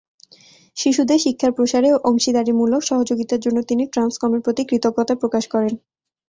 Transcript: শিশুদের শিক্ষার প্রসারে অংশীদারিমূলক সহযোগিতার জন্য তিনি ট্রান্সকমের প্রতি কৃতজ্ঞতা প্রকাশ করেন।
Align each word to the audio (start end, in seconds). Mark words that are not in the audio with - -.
শিশুদের 0.77 1.19
শিক্ষার 1.19 1.51
প্রসারে 1.51 1.89
অংশীদারিমূলক 2.09 2.81
সহযোগিতার 2.83 3.43
জন্য 3.45 3.57
তিনি 3.63 3.83
ট্রান্সকমের 3.87 4.41
প্রতি 4.41 4.63
কৃতজ্ঞতা 4.65 5.13
প্রকাশ 5.21 5.43
করেন। 5.47 5.73